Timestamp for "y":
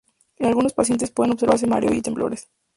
1.93-2.01